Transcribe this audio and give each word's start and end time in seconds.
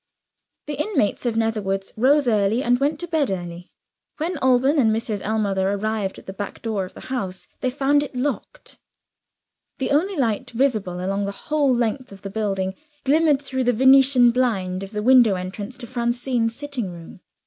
The 0.65 0.81
inmates 0.81 1.27
of 1.27 1.37
Netherwoods 1.37 1.93
rose 1.95 2.27
early, 2.27 2.63
and 2.63 2.79
went 2.79 2.99
to 3.01 3.07
bed 3.07 3.29
early. 3.29 3.69
When 4.17 4.39
Alban 4.39 4.79
and 4.79 4.89
Mrs. 4.89 5.21
Ellmother 5.21 5.69
arrived 5.75 6.17
at 6.17 6.25
the 6.25 6.33
back 6.33 6.59
door 6.63 6.85
of 6.85 6.95
the 6.95 7.01
house, 7.01 7.47
they 7.59 7.69
found 7.69 8.01
it 8.01 8.15
locked. 8.15 8.79
The 9.77 9.91
only 9.91 10.15
light 10.17 10.49
visible, 10.49 11.05
along 11.05 11.25
the 11.25 11.31
whole 11.49 11.71
length 11.71 12.11
of 12.11 12.23
the 12.23 12.31
building, 12.31 12.73
glimmered 13.03 13.43
through 13.43 13.65
the 13.65 13.73
Venetian 13.73 14.31
blind 14.31 14.81
of 14.81 14.89
the 14.89 15.03
window 15.03 15.35
entrance 15.35 15.77
to 15.77 15.85
Francine's 15.85 16.55
sitting 16.55 16.91
room. 16.91 17.19